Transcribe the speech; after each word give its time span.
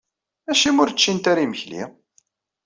Acimi 0.51 0.79
ur 0.83 0.91
ččint 0.95 1.25
ara 1.31 1.45
imekli? 1.45 1.83